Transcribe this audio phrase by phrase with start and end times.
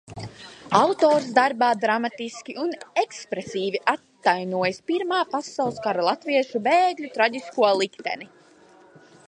[0.77, 8.29] Autors darbā dramatiski un ekspresīvi atainojis Pirmā pasaules kara latviešu bēgļu traģisko likteni.